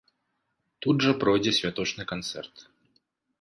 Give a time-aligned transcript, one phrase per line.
[0.85, 2.55] Тут жа пройдзе святочны канцэрт.